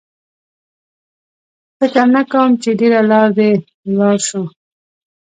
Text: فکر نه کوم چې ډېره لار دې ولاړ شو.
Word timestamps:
فکر 1.77 2.05
نه 2.15 2.21
کوم 2.31 2.51
چې 2.61 2.69
ډېره 2.79 3.01
لار 3.11 3.29
دې 3.37 3.51
ولاړ 3.89 4.17
شو. 4.27 4.43